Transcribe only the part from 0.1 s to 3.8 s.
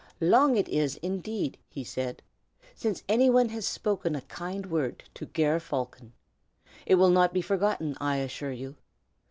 "Long is it, indeed," he said, "since any one has